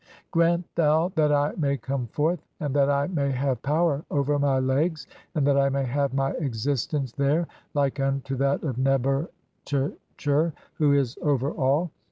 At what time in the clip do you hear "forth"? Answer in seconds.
2.07-2.41